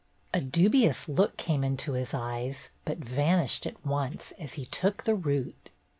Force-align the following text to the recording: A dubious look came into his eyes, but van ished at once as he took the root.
A 0.33 0.41
dubious 0.41 1.07
look 1.07 1.37
came 1.37 1.63
into 1.63 1.91
his 1.93 2.11
eyes, 2.11 2.71
but 2.85 2.97
van 2.97 3.45
ished 3.45 3.67
at 3.67 3.85
once 3.85 4.31
as 4.39 4.53
he 4.55 4.65
took 4.65 5.03
the 5.03 5.13
root. 5.13 5.69